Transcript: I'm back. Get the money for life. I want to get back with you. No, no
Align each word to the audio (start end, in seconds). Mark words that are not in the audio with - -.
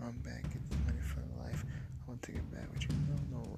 I'm 0.00 0.12
back. 0.22 0.42
Get 0.42 0.70
the 0.70 0.76
money 0.86 1.00
for 1.02 1.20
life. 1.42 1.64
I 1.66 2.08
want 2.08 2.22
to 2.22 2.32
get 2.32 2.50
back 2.54 2.72
with 2.72 2.82
you. 2.82 2.88
No, 3.30 3.38
no 3.38 3.57